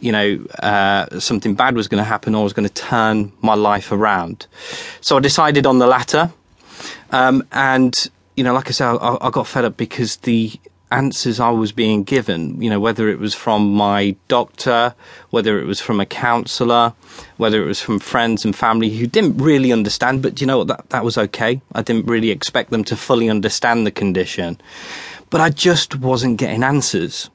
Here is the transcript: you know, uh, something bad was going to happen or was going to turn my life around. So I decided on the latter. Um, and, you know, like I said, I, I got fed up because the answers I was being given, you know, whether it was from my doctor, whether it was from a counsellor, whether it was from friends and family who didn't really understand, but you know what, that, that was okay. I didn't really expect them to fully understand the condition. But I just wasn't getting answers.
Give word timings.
you 0.00 0.12
know, 0.12 0.44
uh, 0.62 1.18
something 1.18 1.54
bad 1.54 1.74
was 1.74 1.88
going 1.88 2.02
to 2.02 2.08
happen 2.08 2.34
or 2.34 2.44
was 2.44 2.52
going 2.52 2.68
to 2.68 2.74
turn 2.74 3.32
my 3.42 3.54
life 3.54 3.92
around. 3.92 4.46
So 5.00 5.16
I 5.16 5.20
decided 5.20 5.66
on 5.66 5.78
the 5.78 5.86
latter. 5.86 6.32
Um, 7.10 7.46
and, 7.52 8.10
you 8.36 8.44
know, 8.44 8.54
like 8.54 8.68
I 8.68 8.70
said, 8.72 8.86
I, 8.86 9.18
I 9.20 9.30
got 9.30 9.46
fed 9.46 9.64
up 9.64 9.76
because 9.76 10.16
the 10.16 10.52
answers 10.92 11.38
I 11.38 11.50
was 11.50 11.72
being 11.72 12.02
given, 12.02 12.60
you 12.60 12.68
know, 12.68 12.80
whether 12.80 13.08
it 13.08 13.18
was 13.18 13.34
from 13.34 13.72
my 13.72 14.16
doctor, 14.28 14.94
whether 15.30 15.60
it 15.60 15.64
was 15.64 15.80
from 15.80 16.00
a 16.00 16.06
counsellor, 16.06 16.92
whether 17.36 17.62
it 17.62 17.66
was 17.66 17.80
from 17.80 17.98
friends 17.98 18.44
and 18.44 18.54
family 18.56 18.90
who 18.90 19.06
didn't 19.06 19.38
really 19.38 19.72
understand, 19.72 20.22
but 20.22 20.40
you 20.40 20.46
know 20.46 20.58
what, 20.58 20.68
that, 20.68 20.90
that 20.90 21.04
was 21.04 21.16
okay. 21.16 21.60
I 21.74 21.82
didn't 21.82 22.06
really 22.06 22.30
expect 22.30 22.70
them 22.70 22.84
to 22.84 22.96
fully 22.96 23.30
understand 23.30 23.86
the 23.86 23.92
condition. 23.92 24.60
But 25.30 25.40
I 25.40 25.50
just 25.50 25.94
wasn't 25.94 26.38
getting 26.38 26.64
answers. 26.64 27.28